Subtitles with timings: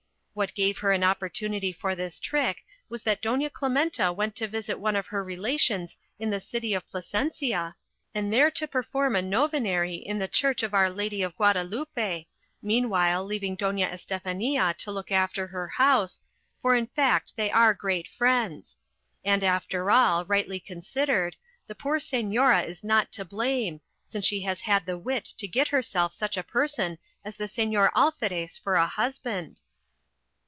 [0.33, 4.79] What gave her an opportunity for this trick was that Doña Clementa went to visit
[4.79, 7.75] one of her relations in the city of Plasencia,
[8.15, 12.27] and there to perform a novenary in the church of our Lady of Guadalupe,
[12.61, 16.21] meanwhile leaving Doña Estefania to look after her house,
[16.61, 18.77] for in fact they are great friends.
[19.25, 21.35] And after all, rightly considered,
[21.67, 25.67] the poor señora is not to blame, since she has had the wit to get
[25.67, 29.59] herself such a person as the Señor Alferez for a husband."